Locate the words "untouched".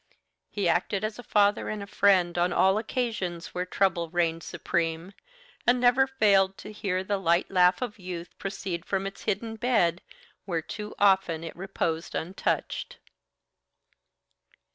12.15-12.97